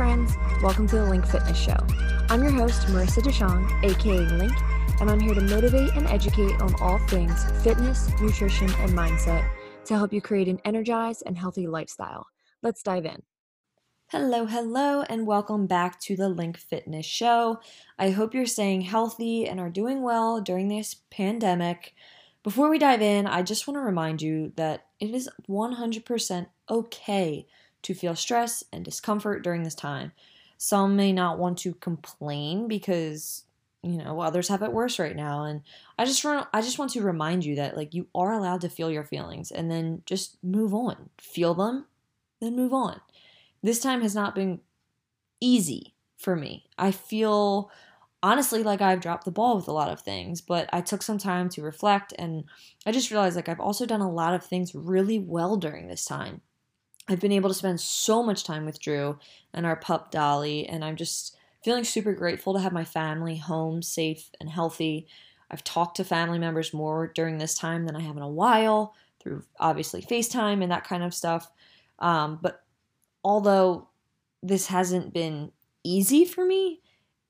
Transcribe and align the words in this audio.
friends. 0.00 0.34
Welcome 0.62 0.86
to 0.86 0.96
the 0.96 1.04
Link 1.04 1.26
Fitness 1.26 1.58
Show. 1.58 1.76
I'm 2.30 2.42
your 2.42 2.52
host, 2.52 2.86
Marissa 2.86 3.20
Deshong, 3.22 3.68
aka 3.84 4.20
Link, 4.38 4.54
and 4.98 5.10
I'm 5.10 5.20
here 5.20 5.34
to 5.34 5.42
motivate 5.42 5.92
and 5.92 6.06
educate 6.06 6.58
on 6.62 6.74
all 6.80 6.96
things 7.00 7.44
fitness, 7.62 8.08
nutrition, 8.18 8.72
and 8.76 8.92
mindset 8.92 9.46
to 9.84 9.94
help 9.94 10.10
you 10.10 10.22
create 10.22 10.48
an 10.48 10.58
energized 10.64 11.24
and 11.26 11.36
healthy 11.36 11.66
lifestyle. 11.66 12.28
Let's 12.62 12.82
dive 12.82 13.04
in. 13.04 13.24
Hello, 14.06 14.46
hello, 14.46 15.02
and 15.02 15.26
welcome 15.26 15.66
back 15.66 16.00
to 16.00 16.16
the 16.16 16.30
Link 16.30 16.56
Fitness 16.56 17.04
Show. 17.04 17.60
I 17.98 18.08
hope 18.08 18.32
you're 18.32 18.46
staying 18.46 18.80
healthy 18.80 19.46
and 19.46 19.60
are 19.60 19.68
doing 19.68 20.00
well 20.00 20.40
during 20.40 20.68
this 20.68 20.96
pandemic. 21.10 21.94
Before 22.42 22.70
we 22.70 22.78
dive 22.78 23.02
in, 23.02 23.26
I 23.26 23.42
just 23.42 23.68
want 23.68 23.76
to 23.76 23.82
remind 23.82 24.22
you 24.22 24.54
that 24.56 24.86
it 24.98 25.14
is 25.14 25.28
100% 25.46 26.46
okay 26.70 27.46
to 27.82 27.94
feel 27.94 28.16
stress 28.16 28.64
and 28.72 28.84
discomfort 28.84 29.42
during 29.42 29.62
this 29.62 29.74
time. 29.74 30.12
Some 30.58 30.96
may 30.96 31.12
not 31.12 31.38
want 31.38 31.58
to 31.58 31.74
complain 31.74 32.68
because 32.68 33.44
you 33.82 33.96
know 33.96 34.20
others 34.20 34.48
have 34.48 34.62
it 34.62 34.74
worse 34.74 34.98
right 34.98 35.16
now 35.16 35.44
and 35.44 35.62
i 35.98 36.04
just 36.04 36.22
i 36.26 36.60
just 36.60 36.78
want 36.78 36.90
to 36.90 37.00
remind 37.00 37.46
you 37.46 37.56
that 37.56 37.78
like 37.78 37.94
you 37.94 38.06
are 38.14 38.34
allowed 38.34 38.60
to 38.60 38.68
feel 38.68 38.90
your 38.90 39.04
feelings 39.04 39.50
and 39.50 39.70
then 39.70 40.02
just 40.04 40.36
move 40.44 40.74
on. 40.74 41.08
Feel 41.18 41.54
them 41.54 41.86
then 42.40 42.56
move 42.56 42.72
on. 42.72 43.00
This 43.62 43.80
time 43.80 44.02
has 44.02 44.14
not 44.14 44.34
been 44.34 44.60
easy 45.40 45.94
for 46.16 46.36
me. 46.36 46.66
I 46.78 46.90
feel 46.90 47.70
honestly 48.22 48.62
like 48.62 48.82
i've 48.82 49.00
dropped 49.00 49.24
the 49.24 49.30
ball 49.30 49.56
with 49.56 49.66
a 49.66 49.72
lot 49.72 49.90
of 49.90 50.00
things 50.00 50.42
but 50.42 50.68
i 50.72 50.80
took 50.82 51.02
some 51.02 51.16
time 51.16 51.48
to 51.48 51.62
reflect 51.62 52.12
and 52.18 52.44
i 52.84 52.92
just 52.92 53.10
realized 53.10 53.34
like 53.34 53.48
i've 53.48 53.60
also 53.60 53.86
done 53.86 54.02
a 54.02 54.10
lot 54.10 54.34
of 54.34 54.44
things 54.44 54.74
really 54.74 55.18
well 55.18 55.56
during 55.56 55.88
this 55.88 56.04
time 56.04 56.42
I've 57.10 57.20
been 57.20 57.32
able 57.32 57.50
to 57.50 57.54
spend 57.54 57.80
so 57.80 58.22
much 58.22 58.44
time 58.44 58.64
with 58.64 58.80
Drew 58.80 59.18
and 59.52 59.66
our 59.66 59.76
pup 59.76 60.12
Dolly, 60.12 60.66
and 60.68 60.84
I'm 60.84 60.94
just 60.94 61.36
feeling 61.64 61.82
super 61.82 62.12
grateful 62.12 62.54
to 62.54 62.60
have 62.60 62.72
my 62.72 62.84
family 62.84 63.36
home 63.36 63.82
safe 63.82 64.30
and 64.40 64.48
healthy. 64.48 65.08
I've 65.50 65.64
talked 65.64 65.96
to 65.96 66.04
family 66.04 66.38
members 66.38 66.72
more 66.72 67.08
during 67.08 67.38
this 67.38 67.56
time 67.56 67.84
than 67.84 67.96
I 67.96 68.00
have 68.00 68.16
in 68.16 68.22
a 68.22 68.28
while 68.28 68.94
through 69.20 69.42
obviously 69.58 70.02
FaceTime 70.02 70.62
and 70.62 70.70
that 70.70 70.84
kind 70.84 71.02
of 71.02 71.12
stuff. 71.12 71.50
Um, 71.98 72.38
but 72.40 72.62
although 73.24 73.88
this 74.42 74.68
hasn't 74.68 75.12
been 75.12 75.50
easy 75.82 76.24
for 76.24 76.46
me, 76.46 76.80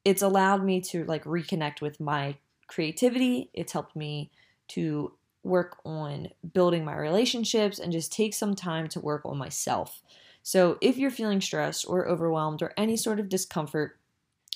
it's 0.04 0.22
allowed 0.22 0.62
me 0.62 0.82
to 0.82 1.04
like 1.04 1.24
reconnect 1.24 1.80
with 1.80 1.98
my 1.98 2.36
creativity. 2.66 3.50
It's 3.54 3.72
helped 3.72 3.96
me 3.96 4.30
to 4.68 5.12
work 5.42 5.78
on 5.84 6.28
building 6.52 6.84
my 6.84 6.96
relationships 6.96 7.78
and 7.78 7.92
just 7.92 8.12
take 8.12 8.34
some 8.34 8.54
time 8.54 8.88
to 8.88 9.00
work 9.00 9.22
on 9.24 9.38
myself. 9.38 10.02
So, 10.42 10.78
if 10.80 10.96
you're 10.96 11.10
feeling 11.10 11.40
stressed 11.40 11.84
or 11.88 12.08
overwhelmed 12.08 12.62
or 12.62 12.72
any 12.76 12.96
sort 12.96 13.20
of 13.20 13.28
discomfort, 13.28 13.98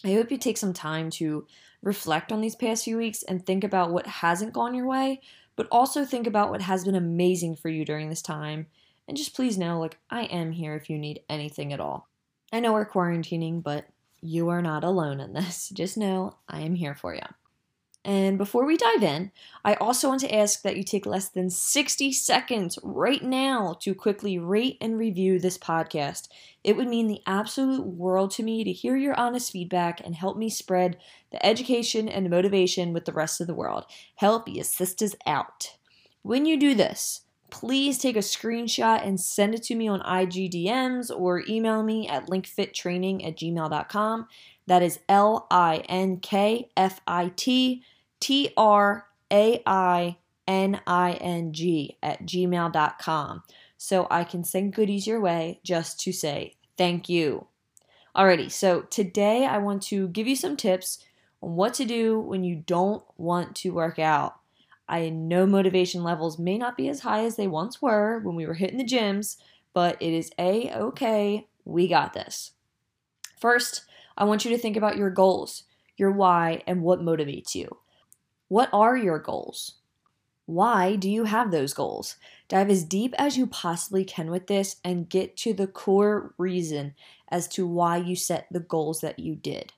I 0.05 0.12
hope 0.12 0.30
you 0.30 0.38
take 0.38 0.58
some 0.58 0.72
time 0.72 1.10
to 1.10 1.46
reflect 1.82 2.32
on 2.32 2.40
these 2.40 2.56
past 2.56 2.84
few 2.84 2.96
weeks 2.96 3.22
and 3.22 3.44
think 3.44 3.64
about 3.64 3.92
what 3.92 4.06
hasn't 4.06 4.52
gone 4.52 4.74
your 4.74 4.86
way, 4.86 5.20
but 5.56 5.68
also 5.70 6.05
think 6.05 6.27
about 6.27 6.50
what 6.50 6.62
has 6.62 6.84
been 6.84 6.94
amazing 6.94 7.56
for 7.56 7.68
you 7.68 7.84
during 7.84 8.08
this 8.08 8.22
time. 8.22 8.66
And 9.06 9.16
just 9.16 9.34
please 9.34 9.58
know, 9.58 9.78
like, 9.78 9.98
I 10.10 10.24
am 10.24 10.52
here 10.52 10.74
if 10.74 10.88
you 10.88 10.98
need 10.98 11.20
anything 11.28 11.72
at 11.72 11.80
all. 11.80 12.08
I 12.52 12.60
know 12.60 12.72
we're 12.72 12.86
quarantining, 12.86 13.62
but 13.62 13.86
you 14.20 14.48
are 14.48 14.62
not 14.62 14.84
alone 14.84 15.20
in 15.20 15.34
this. 15.34 15.68
Just 15.74 15.98
know 15.98 16.36
I 16.48 16.60
am 16.60 16.74
here 16.74 16.94
for 16.94 17.14
you. 17.14 17.20
And 18.05 18.36
before 18.36 18.66
we 18.66 18.77
dive 18.77 19.02
in, 19.02 19.33
I 19.64 19.74
also 19.74 20.08
want 20.08 20.20
to 20.20 20.34
ask 20.34 20.60
that 20.60 20.77
you 20.77 20.83
take 20.83 21.06
less 21.06 21.30
than 21.30 21.48
60 21.48 22.12
seconds 22.12 22.78
right 22.83 23.22
now 23.22 23.77
to 23.80 23.94
quickly 23.94 24.38
rate 24.38 24.77
and 24.83 24.98
review 24.98 25.38
this 25.38 25.56
podcast. 25.56 26.28
It 26.62 26.77
would 26.77 26.88
mean 26.88 27.06
the 27.06 27.22
absolute 27.27 27.86
world 27.86 28.30
to 28.33 28.42
me 28.42 28.62
to 28.62 28.72
hear 28.72 28.96
your 28.96 29.19
honest 29.19 29.50
feedback 29.50 30.02
and 30.05 30.14
help 30.14 30.36
me 30.36 30.50
spread 30.50 30.98
the 31.33 31.44
education 31.44 32.06
and 32.06 32.28
motivation 32.28 32.92
with 32.92 33.06
the 33.06 33.12
rest 33.12 33.40
of 33.40 33.46
the 33.46 33.55
world. 33.55 33.86
Help 34.17 34.48
your 34.48 34.64
sisters 34.64 35.14
out. 35.27 35.77
When 36.20 36.45
you 36.45 36.58
do 36.58 36.74
this, 36.74 37.23
please 37.48 37.96
take 37.96 38.17
a 38.17 38.20
screenshot 38.20 39.06
and 39.06 39.18
send 39.18 39.55
it 39.55 39.62
to 39.62 39.74
me 39.74 39.89
on 39.89 40.00
IGDMs 40.00 41.11
or 41.11 41.42
email 41.48 41.83
me 41.83 42.06
at 42.06 42.27
linkfittraining 42.27 43.27
at 43.27 43.36
gmail.com. 43.36 44.27
That 44.67 44.83
is 44.83 45.00
L 45.08 45.46
I 45.50 45.79
N 45.89 46.18
K 46.18 46.68
F 46.77 47.00
I 47.06 47.33
T 47.36 47.83
T 48.24 48.48
R 48.57 49.07
A 49.30 49.62
I 49.67 50.17
N 50.48 50.80
I 50.86 51.12
N 51.12 51.52
G 51.52 51.98
at 52.02 52.24
gmail.com 52.24 53.42
so 53.77 54.07
I 54.11 54.24
can 54.24 54.45
send 54.45 54.73
goodies 54.73 55.07
your 55.07 55.20
way 55.20 55.61
just 55.62 56.01
to 56.01 56.12
say 56.12 56.55
thank 56.79 57.11
you. 57.11 57.48
Alrighty, 58.17 58.51
so 58.51 58.80
today 58.80 59.45
I 59.45 59.58
want 59.58 59.83
to 59.83 60.08
give 60.08 60.27
you 60.27 60.36
some 60.36 60.57
tips 60.57 61.05
on 61.42 61.55
what 61.55 61.74
to 61.74 61.85
do 61.85 62.18
when 62.18 62.45
you 62.45 62.57
don't 62.57 63.05
want 63.18 63.57
to 63.57 63.74
work 63.74 63.98
out. 63.98 64.36
I 64.89 65.11
know 65.11 65.45
motivation 65.45 66.02
levels 66.02 66.39
may 66.39 66.56
not 66.56 66.79
be 66.79 66.89
as 66.89 67.01
high 67.01 67.27
as 67.27 67.36
they 67.36 67.46
once 67.46 67.83
were 67.83 68.20
when 68.20 68.36
we 68.36 68.46
were 68.46 68.55
hitting 68.55 68.79
the 68.79 68.85
gyms, 68.85 69.36
but 69.74 70.01
it 70.01 70.14
is 70.14 70.30
a 70.39 70.73
okay. 70.73 71.46
We 71.67 71.89
got 71.89 72.14
this. 72.14 72.52
First, 73.39 73.83
I 74.17 74.24
want 74.24 74.46
you 74.46 74.51
to 74.52 74.58
think 74.58 74.79
about 74.79 74.96
your 74.96 75.11
goals, 75.11 75.64
your 75.98 76.11
why, 76.11 76.62
and 76.67 76.80
what 76.80 77.02
motivates 77.02 77.55
you. 77.55 77.80
What 78.55 78.70
are 78.73 78.97
your 78.97 79.19
goals? 79.19 79.79
Why 80.47 80.95
do 80.95 81.11
you 81.11 81.25
have 81.25 81.51
those 81.51 81.75
goals? 81.75 82.15
Dive 82.47 82.70
as 82.70 82.85
deep 82.85 83.13
as 83.19 83.37
you 83.37 83.48
possibly 83.48 84.05
can 84.05 84.31
with 84.31 84.47
this 84.47 84.77
and 84.85 85.09
get 85.09 85.37
to 85.39 85.53
the 85.53 85.67
core 85.67 86.35
reason 86.39 86.95
as 87.29 87.48
to 87.48 87.67
why 87.67 87.97
you 87.97 88.15
set 88.15 88.47
the 88.53 88.61
goals 88.61 89.01
that 89.01 89.19
you 89.19 89.35
did. 89.35 89.73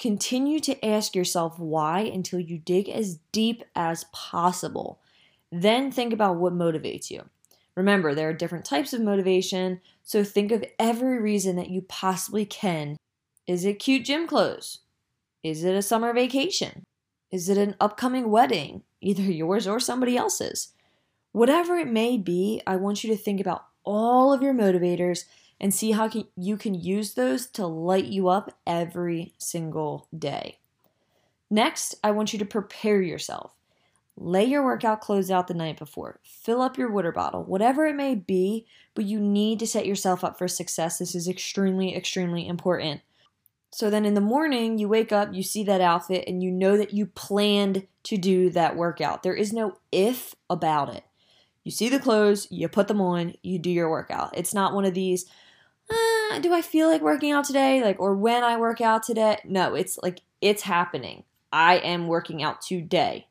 Continue 0.00 0.58
to 0.58 0.84
ask 0.84 1.14
yourself 1.14 1.60
why 1.60 2.00
until 2.00 2.40
you 2.40 2.58
dig 2.58 2.88
as 2.88 3.20
deep 3.30 3.62
as 3.76 4.06
possible. 4.12 4.98
Then 5.52 5.92
think 5.92 6.12
about 6.12 6.38
what 6.38 6.54
motivates 6.54 7.08
you. 7.08 7.28
Remember, 7.76 8.16
there 8.16 8.28
are 8.28 8.34
different 8.34 8.64
types 8.64 8.94
of 8.94 9.00
motivation, 9.00 9.80
so 10.02 10.24
think 10.24 10.50
of 10.50 10.64
every 10.80 11.22
reason 11.22 11.54
that 11.54 11.70
you 11.70 11.82
possibly 11.82 12.46
can. 12.46 12.96
Is 13.46 13.64
it 13.64 13.74
cute 13.74 14.06
gym 14.06 14.26
clothes? 14.26 14.80
Is 15.44 15.62
it 15.62 15.76
a 15.76 15.82
summer 15.82 16.12
vacation? 16.12 16.82
Is 17.30 17.48
it 17.48 17.58
an 17.58 17.76
upcoming 17.80 18.30
wedding, 18.30 18.82
either 19.00 19.22
yours 19.30 19.66
or 19.66 19.80
somebody 19.80 20.16
else's? 20.16 20.72
Whatever 21.32 21.76
it 21.76 21.88
may 21.88 22.16
be, 22.16 22.62
I 22.66 22.76
want 22.76 23.04
you 23.04 23.10
to 23.10 23.16
think 23.16 23.40
about 23.40 23.66
all 23.84 24.32
of 24.32 24.42
your 24.42 24.54
motivators 24.54 25.24
and 25.60 25.72
see 25.72 25.92
how 25.92 26.08
can, 26.08 26.24
you 26.36 26.56
can 26.56 26.74
use 26.74 27.14
those 27.14 27.46
to 27.46 27.66
light 27.66 28.06
you 28.06 28.28
up 28.28 28.58
every 28.66 29.34
single 29.38 30.08
day. 30.16 30.58
Next, 31.50 31.94
I 32.02 32.10
want 32.10 32.32
you 32.32 32.38
to 32.38 32.44
prepare 32.44 33.00
yourself. 33.00 33.52
Lay 34.18 34.44
your 34.44 34.64
workout 34.64 35.00
clothes 35.00 35.30
out 35.30 35.46
the 35.46 35.54
night 35.54 35.78
before. 35.78 36.20
Fill 36.22 36.62
up 36.62 36.78
your 36.78 36.90
water 36.90 37.12
bottle, 37.12 37.44
whatever 37.44 37.86
it 37.86 37.94
may 37.94 38.14
be, 38.14 38.66
but 38.94 39.04
you 39.04 39.20
need 39.20 39.58
to 39.58 39.66
set 39.66 39.86
yourself 39.86 40.24
up 40.24 40.38
for 40.38 40.48
success. 40.48 40.98
This 40.98 41.14
is 41.14 41.28
extremely, 41.28 41.94
extremely 41.94 42.48
important. 42.48 43.02
So 43.76 43.90
then 43.90 44.06
in 44.06 44.14
the 44.14 44.22
morning, 44.22 44.78
you 44.78 44.88
wake 44.88 45.12
up, 45.12 45.34
you 45.34 45.42
see 45.42 45.62
that 45.64 45.82
outfit, 45.82 46.24
and 46.26 46.42
you 46.42 46.50
know 46.50 46.78
that 46.78 46.94
you 46.94 47.04
planned 47.04 47.86
to 48.04 48.16
do 48.16 48.48
that 48.48 48.74
workout. 48.74 49.22
There 49.22 49.34
is 49.34 49.52
no 49.52 49.76
if 49.92 50.34
about 50.48 50.94
it. 50.94 51.04
You 51.62 51.70
see 51.70 51.90
the 51.90 51.98
clothes, 51.98 52.48
you 52.50 52.70
put 52.70 52.88
them 52.88 53.02
on, 53.02 53.34
you 53.42 53.58
do 53.58 53.68
your 53.68 53.90
workout. 53.90 54.30
It's 54.34 54.54
not 54.54 54.72
one 54.72 54.86
of 54.86 54.94
these, 54.94 55.26
uh, 55.90 56.38
do 56.38 56.54
I 56.54 56.62
feel 56.62 56.88
like 56.88 57.02
working 57.02 57.32
out 57.32 57.44
today? 57.44 57.84
Like, 57.84 58.00
or 58.00 58.14
when 58.16 58.42
I 58.42 58.56
work 58.56 58.80
out 58.80 59.02
today? 59.02 59.40
No, 59.44 59.74
it's 59.74 59.98
like, 60.02 60.22
it's 60.40 60.62
happening. 60.62 61.24
I 61.52 61.76
am 61.76 62.08
working 62.08 62.42
out 62.42 62.62
today. 62.62 63.26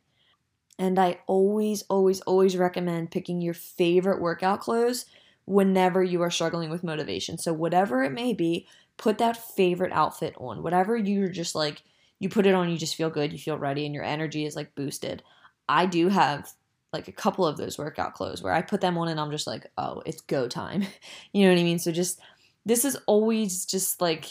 And 0.78 1.00
I 1.00 1.22
always, 1.26 1.82
always, 1.90 2.22
always 2.22 2.56
recommend 2.56 3.10
picking 3.10 3.42
your 3.42 3.56
favorite 3.56 4.22
workout 4.22 4.60
clothes 4.60 5.08
whenever 5.46 6.04
you 6.04 6.22
are 6.22 6.30
struggling 6.30 6.70
with 6.70 6.84
motivation. 6.84 7.40
So, 7.40 7.52
whatever 7.52 8.04
it 8.04 8.12
may 8.12 8.34
be, 8.34 8.68
put 8.98 9.18
that 9.18 9.38
favorite 9.56 9.92
outfit 9.92 10.36
on. 10.38 10.64
Whatever 10.64 10.96
you're 10.98 11.30
just 11.30 11.56
like, 11.56 11.82
you 12.20 12.30
put 12.30 12.46
it 12.46 12.56
on, 12.56 12.70
you 12.70 12.78
just 12.78 12.96
feel 12.96 13.10
good, 13.10 13.34
you 13.34 13.40
feel 13.40 13.58
ready, 13.58 13.86
and 13.86 13.94
your 13.94 14.04
energy 14.04 14.46
is 14.46 14.56
like 14.56 14.76
boosted. 14.76 15.24
I 15.68 15.86
do 15.86 16.10
have 16.10 16.52
like 16.94 17.08
a 17.08 17.14
couple 17.14 17.46
of 17.46 17.58
those 17.58 17.78
workout 17.78 18.14
clothes 18.14 18.42
where 18.42 18.54
I 18.54 18.62
put 18.62 18.82
them 18.82 18.98
on 18.98 19.10
and 19.10 19.20
I'm 19.20 19.32
just 19.32 19.48
like, 19.48 19.68
oh, 19.78 20.02
it's 20.06 20.22
go 20.22 20.48
time. 20.48 20.86
you 21.34 21.46
know 21.46 21.54
what 21.54 21.60
I 21.60 21.64
mean? 21.64 21.80
So 21.80 21.92
just 21.92 22.20
this 22.66 22.86
is 22.86 22.98
always 23.06 23.66
just 23.66 24.02
like 24.02 24.26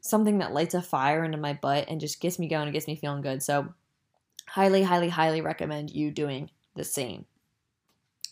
something 0.00 0.38
that 0.38 0.52
lights 0.52 0.74
a 0.74 0.82
fire 0.82 1.24
into 1.24 1.38
my 1.38 1.54
butt 1.54 1.86
and 1.88 2.00
just 2.00 2.20
gets 2.20 2.38
me 2.38 2.46
going 2.46 2.64
and 2.64 2.72
gets 2.72 2.86
me 2.86 2.94
feeling 2.94 3.22
good. 3.22 3.42
So 3.42 3.72
highly, 4.46 4.82
highly, 4.82 5.08
highly 5.08 5.40
recommend 5.40 5.90
you 5.90 6.10
doing 6.10 6.50
the 6.76 6.84
same. 6.84 7.24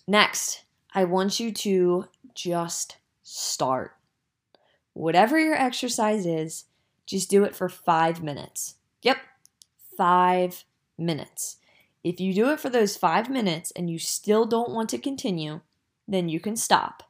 Next, 0.07 0.65
I 0.95 1.05
want 1.05 1.41
you 1.41 1.53
to 1.53 2.07
just 2.35 2.97
start. 3.23 3.98
Whatever 4.99 5.39
your 5.39 5.55
exercise 5.55 6.27
is, 6.27 6.65
just 7.07 7.31
do 7.31 7.45
it 7.45 7.55
for 7.55 7.69
five 7.69 8.21
minutes. 8.21 8.75
Yep, 9.03 9.19
five 9.97 10.65
minutes. 10.99 11.59
If 12.03 12.19
you 12.19 12.35
do 12.35 12.51
it 12.51 12.59
for 12.59 12.69
those 12.69 12.97
five 12.97 13.31
minutes 13.31 13.71
and 13.77 13.89
you 13.89 14.01
still 14.01 14.45
don't 14.45 14.73
want 14.73 14.89
to 14.89 14.99
continue, 14.99 15.61
then 16.09 16.29
you 16.29 16.41
can 16.41 16.57
stop. 16.57 17.05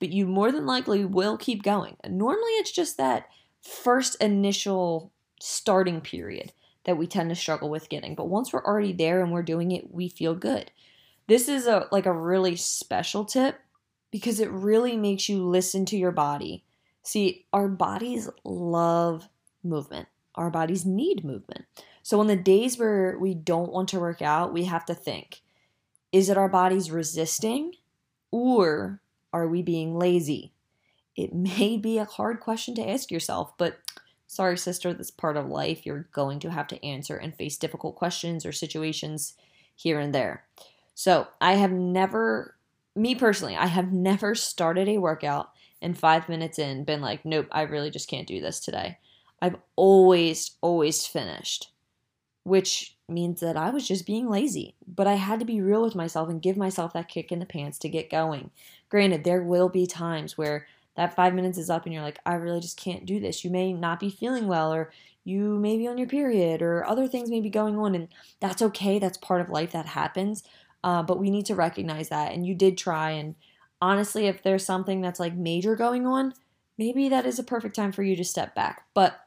But 0.00 0.08
you 0.08 0.26
more 0.26 0.52
than 0.52 0.64
likely 0.64 1.04
will 1.04 1.36
keep 1.36 1.62
going. 1.62 1.98
normally 2.08 2.52
it's 2.52 2.72
just 2.72 2.96
that 2.96 3.28
first 3.60 4.16
initial 4.22 5.12
starting 5.38 6.00
period 6.00 6.50
that 6.84 6.96
we 6.96 7.06
tend 7.06 7.28
to 7.28 7.36
struggle 7.36 7.68
with 7.68 7.90
getting. 7.90 8.14
But 8.14 8.30
once 8.30 8.54
we're 8.54 8.64
already 8.64 8.94
there 8.94 9.22
and 9.22 9.30
we're 9.30 9.42
doing 9.42 9.70
it, 9.70 9.92
we 9.92 10.08
feel 10.08 10.34
good. 10.34 10.70
This 11.26 11.50
is 11.50 11.66
a 11.66 11.88
like 11.92 12.06
a 12.06 12.12
really 12.12 12.56
special 12.56 13.26
tip 13.26 13.60
because 14.10 14.40
it 14.40 14.50
really 14.50 14.96
makes 14.96 15.28
you 15.28 15.44
listen 15.46 15.84
to 15.84 15.98
your 15.98 16.10
body. 16.10 16.64
See, 17.04 17.44
our 17.52 17.68
bodies 17.68 18.28
love 18.44 19.28
movement. 19.62 20.08
Our 20.34 20.50
bodies 20.50 20.84
need 20.84 21.24
movement. 21.24 21.66
So 22.02 22.18
on 22.18 22.26
the 22.26 22.36
days 22.36 22.78
where 22.78 23.16
we 23.18 23.34
don't 23.34 23.72
want 23.72 23.90
to 23.90 24.00
work 24.00 24.20
out, 24.20 24.52
we 24.52 24.64
have 24.64 24.84
to 24.86 24.94
think, 24.94 25.42
is 26.12 26.28
it 26.28 26.38
our 26.38 26.48
bodies 26.48 26.90
resisting 26.90 27.74
or 28.30 29.00
are 29.32 29.46
we 29.46 29.62
being 29.62 29.98
lazy? 29.98 30.52
It 31.14 31.34
may 31.34 31.76
be 31.76 31.98
a 31.98 32.04
hard 32.04 32.40
question 32.40 32.74
to 32.76 32.88
ask 32.88 33.10
yourself, 33.10 33.56
but 33.58 33.78
sorry, 34.26 34.56
sister, 34.56 34.92
that's 34.92 35.10
part 35.10 35.36
of 35.36 35.46
life. 35.46 35.84
You're 35.84 36.08
going 36.12 36.40
to 36.40 36.50
have 36.50 36.66
to 36.68 36.84
answer 36.84 37.16
and 37.16 37.34
face 37.34 37.56
difficult 37.56 37.96
questions 37.96 38.46
or 38.46 38.52
situations 38.52 39.34
here 39.76 39.98
and 39.98 40.14
there. 40.14 40.44
So, 40.94 41.28
I 41.40 41.54
have 41.54 41.72
never, 41.72 42.56
me 42.94 43.14
personally, 43.14 43.56
I 43.56 43.66
have 43.66 43.92
never 43.92 44.34
started 44.34 44.88
a 44.88 44.98
workout 44.98 45.50
and 45.84 45.96
five 45.96 46.28
minutes 46.28 46.58
in 46.58 46.84
been 46.84 47.00
like, 47.00 47.24
nope, 47.24 47.46
I 47.52 47.62
really 47.62 47.90
just 47.90 48.08
can't 48.08 48.26
do 48.26 48.40
this 48.40 48.58
today. 48.58 48.98
I've 49.40 49.56
always, 49.76 50.52
always 50.60 51.06
finished, 51.06 51.70
which 52.42 52.96
means 53.08 53.40
that 53.40 53.56
I 53.56 53.70
was 53.70 53.86
just 53.86 54.06
being 54.06 54.28
lazy. 54.28 54.74
But 54.86 55.06
I 55.06 55.14
had 55.14 55.38
to 55.40 55.44
be 55.44 55.60
real 55.60 55.82
with 55.82 55.94
myself 55.94 56.28
and 56.28 56.42
give 56.42 56.56
myself 56.56 56.92
that 56.94 57.08
kick 57.08 57.30
in 57.30 57.38
the 57.38 57.46
pants 57.46 57.78
to 57.80 57.88
get 57.88 58.10
going. 58.10 58.50
Granted, 58.88 59.24
there 59.24 59.42
will 59.42 59.68
be 59.68 59.86
times 59.86 60.38
where 60.38 60.66
that 60.96 61.14
five 61.14 61.34
minutes 61.34 61.58
is 61.58 61.70
up 61.70 61.84
and 61.84 61.92
you're 61.92 62.02
like, 62.02 62.20
I 62.24 62.34
really 62.34 62.60
just 62.60 62.80
can't 62.80 63.04
do 63.04 63.20
this. 63.20 63.44
You 63.44 63.50
may 63.50 63.72
not 63.72 64.00
be 64.00 64.10
feeling 64.10 64.46
well, 64.46 64.72
or 64.72 64.92
you 65.24 65.58
may 65.58 65.76
be 65.76 65.88
on 65.88 65.98
your 65.98 66.06
period, 66.08 66.62
or 66.62 66.86
other 66.86 67.08
things 67.08 67.30
may 67.30 67.40
be 67.40 67.50
going 67.50 67.78
on, 67.78 67.94
and 67.94 68.08
that's 68.40 68.62
okay. 68.62 68.98
That's 68.98 69.18
part 69.18 69.40
of 69.40 69.50
life 69.50 69.72
that 69.72 69.86
happens. 69.86 70.44
Uh, 70.84 71.02
but 71.02 71.18
we 71.18 71.30
need 71.30 71.46
to 71.46 71.54
recognize 71.54 72.10
that. 72.10 72.32
And 72.32 72.46
you 72.46 72.54
did 72.54 72.76
try. 72.76 73.10
And 73.12 73.34
honestly, 73.84 74.26
if 74.26 74.42
there's 74.42 74.64
something 74.64 75.02
that's 75.02 75.20
like 75.20 75.34
major 75.34 75.76
going 75.76 76.06
on, 76.06 76.32
maybe 76.78 77.10
that 77.10 77.26
is 77.26 77.38
a 77.38 77.44
perfect 77.44 77.76
time 77.76 77.92
for 77.92 78.02
you 78.02 78.16
to 78.16 78.24
step 78.24 78.54
back. 78.54 78.86
But 78.94 79.20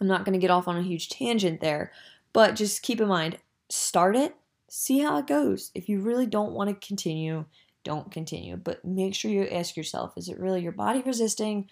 I'm 0.00 0.06
not 0.06 0.24
going 0.24 0.34
to 0.34 0.38
get 0.38 0.52
off 0.52 0.68
on 0.68 0.76
a 0.76 0.82
huge 0.82 1.08
tangent 1.08 1.60
there. 1.60 1.90
But 2.32 2.54
just 2.54 2.82
keep 2.82 3.00
in 3.00 3.08
mind, 3.08 3.38
start 3.68 4.14
it, 4.14 4.36
see 4.68 5.00
how 5.00 5.18
it 5.18 5.26
goes. 5.26 5.72
If 5.74 5.88
you 5.88 6.00
really 6.00 6.26
don't 6.26 6.52
want 6.52 6.70
to 6.70 6.86
continue, 6.86 7.44
don't 7.82 8.12
continue. 8.12 8.56
But 8.56 8.84
make 8.84 9.16
sure 9.16 9.32
you 9.32 9.48
ask 9.48 9.76
yourself 9.76 10.12
is 10.16 10.28
it 10.28 10.38
really 10.38 10.62
your 10.62 10.72
body 10.72 11.02
resisting 11.04 11.68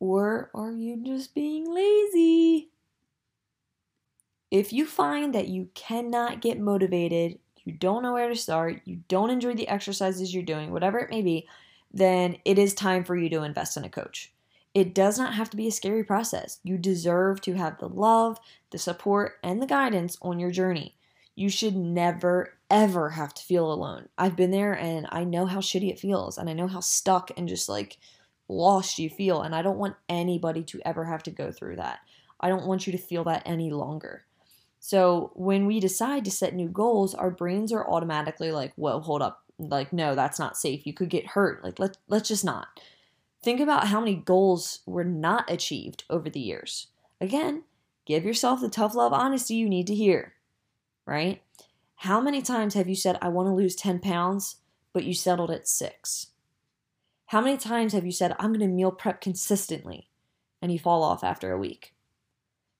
or 0.00 0.50
are 0.54 0.72
you 0.72 1.02
just 1.02 1.34
being 1.34 1.72
lazy? 1.72 2.68
If 4.50 4.72
you 4.72 4.84
find 4.84 5.34
that 5.34 5.48
you 5.48 5.70
cannot 5.74 6.42
get 6.42 6.58
motivated, 6.58 7.38
you 7.64 7.72
don't 7.72 8.02
know 8.02 8.12
where 8.12 8.28
to 8.28 8.36
start, 8.36 8.82
you 8.84 9.00
don't 9.08 9.30
enjoy 9.30 9.54
the 9.54 9.68
exercises 9.68 10.34
you're 10.34 10.42
doing, 10.42 10.72
whatever 10.72 10.98
it 10.98 11.10
may 11.10 11.22
be, 11.22 11.46
then 11.92 12.36
it 12.44 12.58
is 12.58 12.74
time 12.74 13.04
for 13.04 13.16
you 13.16 13.28
to 13.30 13.42
invest 13.42 13.76
in 13.76 13.84
a 13.84 13.88
coach. 13.88 14.32
It 14.72 14.94
does 14.94 15.18
not 15.18 15.34
have 15.34 15.50
to 15.50 15.56
be 15.56 15.66
a 15.66 15.72
scary 15.72 16.04
process. 16.04 16.60
You 16.62 16.78
deserve 16.78 17.40
to 17.42 17.54
have 17.54 17.78
the 17.78 17.88
love, 17.88 18.38
the 18.70 18.78
support, 18.78 19.34
and 19.42 19.60
the 19.60 19.66
guidance 19.66 20.16
on 20.22 20.38
your 20.38 20.52
journey. 20.52 20.94
You 21.34 21.48
should 21.48 21.76
never, 21.76 22.54
ever 22.70 23.10
have 23.10 23.34
to 23.34 23.42
feel 23.42 23.72
alone. 23.72 24.08
I've 24.16 24.36
been 24.36 24.52
there 24.52 24.74
and 24.74 25.08
I 25.10 25.24
know 25.24 25.46
how 25.46 25.58
shitty 25.58 25.90
it 25.90 25.98
feels 25.98 26.38
and 26.38 26.48
I 26.48 26.52
know 26.52 26.68
how 26.68 26.80
stuck 26.80 27.32
and 27.36 27.48
just 27.48 27.68
like 27.68 27.98
lost 28.48 28.98
you 28.98 29.10
feel. 29.10 29.42
And 29.42 29.54
I 29.54 29.62
don't 29.62 29.78
want 29.78 29.96
anybody 30.08 30.62
to 30.64 30.80
ever 30.84 31.04
have 31.04 31.22
to 31.24 31.30
go 31.30 31.50
through 31.50 31.76
that. 31.76 32.00
I 32.40 32.48
don't 32.48 32.66
want 32.66 32.86
you 32.86 32.92
to 32.92 32.98
feel 32.98 33.24
that 33.24 33.42
any 33.44 33.70
longer. 33.70 34.24
So 34.78 35.32
when 35.34 35.66
we 35.66 35.78
decide 35.78 36.24
to 36.24 36.30
set 36.30 36.54
new 36.54 36.68
goals, 36.68 37.14
our 37.14 37.30
brains 37.30 37.72
are 37.72 37.86
automatically 37.86 38.50
like, 38.50 38.72
whoa, 38.76 39.00
hold 39.00 39.20
up. 39.20 39.44
Like, 39.68 39.92
no, 39.92 40.14
that's 40.14 40.38
not 40.38 40.56
safe. 40.56 40.86
You 40.86 40.94
could 40.94 41.10
get 41.10 41.28
hurt. 41.28 41.62
Like, 41.62 41.78
let, 41.78 41.96
let's 42.08 42.28
just 42.28 42.44
not. 42.44 42.68
Think 43.42 43.60
about 43.60 43.88
how 43.88 44.00
many 44.00 44.16
goals 44.16 44.80
were 44.86 45.04
not 45.04 45.50
achieved 45.50 46.04
over 46.10 46.28
the 46.28 46.40
years. 46.40 46.88
Again, 47.20 47.64
give 48.06 48.24
yourself 48.24 48.60
the 48.60 48.68
tough 48.68 48.94
love 48.94 49.12
honesty 49.12 49.54
you 49.54 49.68
need 49.68 49.86
to 49.86 49.94
hear, 49.94 50.34
right? 51.06 51.42
How 51.96 52.20
many 52.20 52.42
times 52.42 52.74
have 52.74 52.88
you 52.88 52.94
said, 52.94 53.18
I 53.20 53.28
want 53.28 53.48
to 53.48 53.54
lose 53.54 53.76
10 53.76 53.98
pounds, 54.00 54.56
but 54.92 55.04
you 55.04 55.14
settled 55.14 55.50
at 55.50 55.68
six? 55.68 56.28
How 57.26 57.40
many 57.40 57.56
times 57.56 57.92
have 57.92 58.04
you 58.04 58.12
said, 58.12 58.34
I'm 58.38 58.52
going 58.52 58.60
to 58.60 58.74
meal 58.74 58.90
prep 58.90 59.20
consistently, 59.20 60.08
and 60.60 60.72
you 60.72 60.78
fall 60.78 61.02
off 61.02 61.22
after 61.22 61.52
a 61.52 61.58
week? 61.58 61.94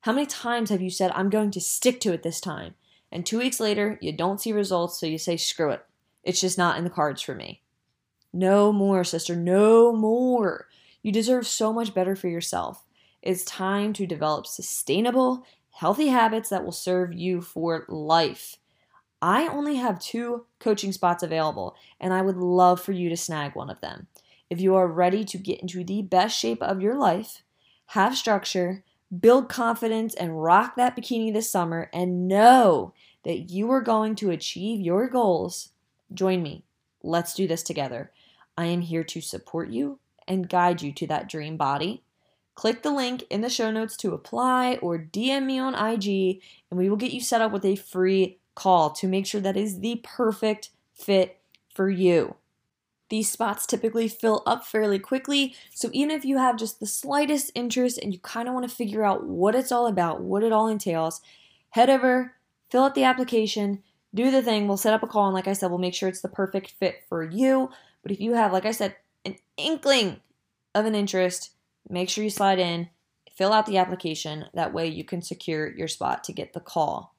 How 0.00 0.12
many 0.12 0.27
times 0.27 0.71
have 0.71 0.81
you 0.81 0.91
said, 0.91 1.12
I'm 1.15 1.31
going 1.31 1.50
to 1.53 1.61
stick 1.61 2.00
to 2.00 2.12
it 2.12 2.23
this 2.23 2.41
time, 2.41 2.75
and 3.12 3.25
two 3.25 3.38
weeks 3.38 3.61
later, 3.61 3.99
you 4.00 4.12
don't 4.12 4.41
see 4.41 4.53
results, 4.53 4.99
so 4.99 5.06
you 5.06 5.19
say, 5.19 5.37
screw 5.37 5.71
it. 5.71 5.85
It's 6.22 6.40
just 6.40 6.58
not 6.58 6.78
in 6.78 6.84
the 6.84 6.90
cards 6.90 7.22
for 7.22 7.34
me. 7.34 7.62
No 8.32 8.72
more, 8.72 9.05
sister, 9.05 9.34
no 9.34 9.93
more. 9.93 10.69
You 11.02 11.12
deserve 11.12 11.46
so 11.46 11.72
much 11.72 11.94
better 11.94 12.14
for 12.14 12.28
yourself. 12.28 12.84
It's 13.22 13.44
time 13.44 13.93
to 13.94 14.06
develop 14.06 14.46
sustainable, 14.46 15.44
healthy 15.70 16.08
habits 16.08 16.49
that 16.50 16.64
will 16.64 16.72
serve 16.72 17.12
you 17.12 17.40
for 17.40 17.84
life. 17.88 18.56
I 19.22 19.49
only 19.49 19.76
have 19.76 19.99
two 19.99 20.46
coaching 20.58 20.93
spots 20.93 21.22
available, 21.22 21.76
and 22.00 22.14
I 22.14 22.22
would 22.22 22.37
love 22.37 22.81
for 22.81 22.93
you 22.93 23.08
to 23.11 23.17
snag 23.17 23.55
one 23.55 23.69
of 23.69 23.81
them. 23.81 24.06
If 24.49 24.61
you 24.61 24.75
are 24.75 24.88
ready 24.88 25.25
to 25.25 25.38
get 25.38 25.61
into 25.61 25.84
the 25.84 26.02
best 26.02 26.38
shape 26.38 26.62
of 26.62 26.81
your 26.81 26.96
life, 26.96 27.43
have 27.87 28.17
structure, 28.17 28.84
build 29.19 29.49
confidence, 29.49 30.14
and 30.14 30.43
rock 30.43 30.76
that 30.76 30.96
bikini 30.96 31.32
this 31.32 31.50
summer, 31.50 31.90
and 31.93 32.28
know 32.28 32.94
that 33.25 33.50
you 33.50 33.70
are 33.70 33.82
going 33.82 34.14
to 34.17 34.31
achieve 34.31 34.81
your 34.81 35.08
goals, 35.08 35.70
join 36.12 36.43
me. 36.43 36.65
Let's 37.03 37.35
do 37.35 37.47
this 37.47 37.62
together. 37.62 38.11
I 38.57 38.67
am 38.67 38.83
here 38.83 39.05
to 39.05 39.21
support 39.21 39.71
you 39.71 39.99
and 40.29 40.49
guide 40.49 40.83
you 40.83 40.93
to 40.93 41.07
that 41.09 41.29
dream 41.29 41.57
body. 41.57 42.03
Click 42.55 42.83
the 42.83 42.91
link 42.91 43.25
in 43.31 43.41
the 43.41 43.49
show 43.49 43.71
notes 43.71 43.97
to 43.97 44.12
apply 44.12 44.75
or 44.83 44.99
DM 44.99 45.47
me 45.47 45.59
on 45.59 45.75
IG, 45.75 46.43
and 46.71 46.79
we 46.79 46.91
will 46.91 46.97
get 46.97 47.12
you 47.12 47.21
set 47.21 47.41
up 47.41 47.53
with 47.53 47.65
a 47.65 47.77
free 47.77 48.39
call 48.55 48.91
to 48.91 49.09
make 49.09 49.27
sure 49.27 49.41
that 49.41 49.57
is 49.57 49.81
the 49.81 50.01
perfect 50.05 50.71
fit 50.93 51.41
for 51.75 51.89
you. 51.89 52.37
These 53.09 53.31
spots 53.31 53.67
typically 53.67 54.09
fill 54.09 54.43
up 54.47 54.65
fairly 54.65 54.99
quickly, 54.99 55.55
so 55.75 55.89
even 55.93 56.11
if 56.11 56.25
you 56.25 56.39
have 56.39 56.56
just 56.56 56.79
the 56.79 56.87
slightest 56.87 57.51
interest 57.55 57.99
and 58.01 58.13
you 58.13 58.20
kind 58.20 58.46
of 58.46 58.55
want 58.55 58.69
to 58.69 58.75
figure 58.75 59.05
out 59.05 59.25
what 59.25 59.55
it's 59.55 59.73
all 59.73 59.87
about, 59.87 60.20
what 60.20 60.44
it 60.44 60.53
all 60.53 60.69
entails, 60.69 61.20
head 61.70 61.91
over, 61.91 62.34
fill 62.70 62.84
out 62.84 62.94
the 62.94 63.05
application, 63.05 63.82
do 64.14 64.31
the 64.31 64.43
thing. 64.43 64.67
We'll 64.67 64.76
set 64.76 64.93
up 64.93 65.02
a 65.02 65.06
call, 65.06 65.26
and 65.26 65.34
like 65.34 65.48
I 65.48 65.52
said, 65.52 65.70
we'll 65.70 65.79
make 65.79 65.94
sure 65.94 66.08
it's 66.08 66.20
the 66.20 66.29
perfect 66.29 66.72
fit 66.79 67.05
for 67.08 67.22
you. 67.22 67.70
But 68.02 68.12
if 68.12 68.20
you 68.20 68.34
have, 68.34 68.52
like 68.52 68.67
I 68.67 68.72
said, 68.72 68.96
an 69.24 69.36
inkling 69.56 70.20
of 70.74 70.86
an 70.86 70.94
interest, 70.94 71.50
make 71.88 72.08
sure 72.08 72.24
you 72.24 72.31
slide 72.31 72.58
in, 72.58 72.88
fill 73.34 73.52
out 73.52 73.67
the 73.67 73.79
application. 73.79 74.46
That 74.55 74.72
way 74.72 74.86
you 74.86 75.05
can 75.05 75.22
secure 75.22 75.70
your 75.70 75.88
spot 75.88 76.24
to 76.24 76.32
get 76.32 76.52
the 76.52 76.60
call. 76.60 77.14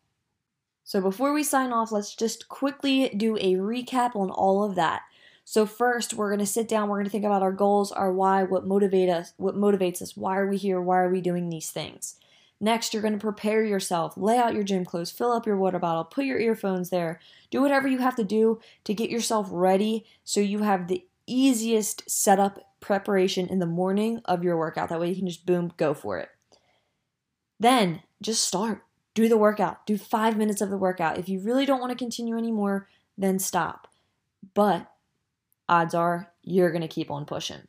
So 0.84 1.00
before 1.00 1.34
we 1.34 1.44
sign 1.44 1.72
off, 1.72 1.92
let's 1.92 2.16
just 2.16 2.50
quickly 2.50 3.10
do 3.10 3.38
a 3.38 3.56
recap 3.56 4.16
on 4.16 4.30
all 4.30 4.64
of 4.64 4.76
that. 4.76 5.04
So 5.46 5.66
first, 5.66 6.14
we're 6.14 6.30
going 6.30 6.40
to 6.40 6.46
sit 6.46 6.68
down, 6.68 6.90
we're 6.90 6.98
going 6.98 7.06
to 7.06 7.12
think 7.12 7.26
about 7.26 7.42
our 7.42 7.52
goals, 7.52 7.92
our 7.92 8.12
why, 8.12 8.44
what 8.44 8.66
motivate 8.66 9.10
us, 9.10 9.34
what 9.38 9.56
motivates 9.56 10.02
us, 10.02 10.16
why 10.16 10.38
are 10.38 10.48
we 10.48 10.58
here, 10.58 10.82
why 10.82 11.00
are 11.00 11.10
we 11.10 11.22
doing 11.22 11.50
these 11.50 11.72
things. 11.72 12.16
Next, 12.64 12.94
you're 12.94 13.02
going 13.02 13.16
to 13.16 13.20
prepare 13.20 13.64
yourself, 13.64 14.14
lay 14.16 14.38
out 14.38 14.54
your 14.54 14.64
gym 14.64 14.86
clothes, 14.86 15.12
fill 15.12 15.32
up 15.32 15.48
your 15.48 15.58
water 15.58 15.80
bottle, 15.80 16.04
put 16.04 16.26
your 16.26 16.40
earphones 16.40 16.92
there, 16.92 17.20
do 17.50 17.62
whatever 17.62 17.88
you 17.88 17.98
have 17.98 18.16
to 18.16 18.24
do 18.24 18.60
to 18.84 18.94
get 18.94 19.10
yourself 19.10 19.48
ready 19.52 20.06
so 20.24 20.40
you 20.40 20.60
have 20.60 20.88
the 20.88 21.04
easiest 21.26 22.10
setup 22.10 22.60
preparation 22.80 23.48
in 23.48 23.60
the 23.60 23.66
morning 23.66 24.22
of 24.26 24.44
your 24.44 24.58
workout. 24.58 24.90
That 24.90 25.00
way 25.00 25.10
you 25.10 25.16
can 25.16 25.28
just 25.28 25.46
boom, 25.46 25.74
go 25.76 25.94
for 25.94 26.20
it. 26.20 26.30
Then 27.60 28.04
just 28.22 28.48
start 28.48 28.84
do 29.14 29.28
the 29.28 29.38
workout, 29.38 29.86
do 29.86 29.98
five 29.98 30.38
minutes 30.38 30.62
of 30.62 30.70
the 30.70 30.78
workout. 30.78 31.18
If 31.18 31.28
you 31.28 31.40
really 31.40 31.66
don't 31.66 31.80
want 31.80 31.92
to 31.92 31.98
continue 31.98 32.38
anymore, 32.38 32.88
then 33.18 33.40
stop. 33.40 33.88
But 34.54 34.90
odds 35.68 35.94
are 35.94 36.32
you're 36.44 36.72
going 36.72 36.82
to 36.82 36.88
keep 36.88 37.12
on 37.12 37.26
pushing. 37.26 37.68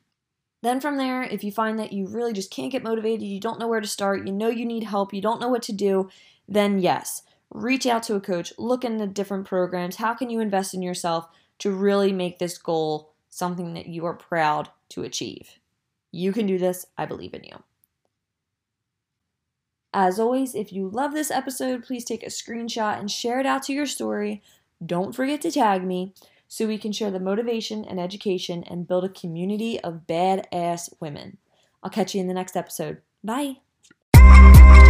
Then 0.62 0.81
from 0.81 0.97
there, 0.97 1.23
if 1.23 1.42
you 1.42 1.50
find 1.50 1.78
that 1.78 1.92
you 1.92 2.07
really 2.07 2.33
just 2.33 2.50
can't 2.50 2.71
get 2.71 2.85
motivated, 2.85 3.26
you 3.26 3.40
don't 3.40 3.59
know 3.59 3.66
where 3.66 3.81
to 3.81 3.87
start, 3.87 4.26
you 4.26 4.33
know 4.33 4.49
you 4.49 4.64
need 4.64 4.85
help, 4.85 5.12
you 5.12 5.21
don't 5.21 5.40
know 5.40 5.49
what 5.49 5.62
to 5.64 5.73
do, 5.73 6.09
then 6.49 6.78
yes, 6.78 7.23
reach 7.50 7.85
out 7.85 8.04
to 8.04 8.14
a 8.14 8.21
coach, 8.21 8.52
look 8.59 8.85
into 8.85 9.07
different 9.07 9.47
programs. 9.47 9.97
How 9.97 10.14
can 10.14 10.31
you 10.31 10.40
invest 10.40 10.73
in 10.73 10.83
yourself 10.83 11.26
to 11.59 11.73
really 11.73 12.12
make 12.12 12.38
this 12.38 12.59
goal 12.59 13.12
something 13.28 13.75
that 13.75 13.87
you 13.87 14.07
are 14.07 14.14
proud 14.14 14.71
to 14.90 15.02
achieve? 15.02 15.59
You 16.12 16.33
can 16.33 16.47
do 16.47 16.59
this. 16.59 16.87
I 16.97 17.07
believe 17.07 17.35
in 17.35 17.45
you. 17.45 17.62
As 19.95 20.19
always, 20.19 20.54
if 20.54 20.73
you 20.73 20.88
love 20.88 21.12
this 21.12 21.31
episode, 21.31 21.85
please 21.85 22.04
take 22.04 22.23
a 22.23 22.26
screenshot 22.26 22.99
and 22.99 23.11
share 23.11 23.40
it 23.40 23.47
out 23.47 23.62
to 23.64 23.73
your 23.73 23.87
story. 23.87 24.42
Don't 24.85 25.14
forget 25.14 25.40
to 25.42 25.50
tag 25.50 25.85
me 25.85 26.14
so 26.52 26.66
we 26.66 26.76
can 26.76 26.92
share 26.92 27.11
the 27.11 27.18
motivation 27.18 27.82
and 27.82 27.99
education 27.99 28.62
and 28.64 28.87
build 28.87 29.04
a 29.04 29.09
community 29.09 29.80
of 29.80 30.02
badass 30.06 30.92
women. 31.00 31.38
I'll 31.82 31.88
catch 31.88 32.14
you 32.14 32.21
in 32.21 32.28
the 32.28 32.35
next 32.35 32.56
episode. 32.56 33.00
Bye. 33.25 34.81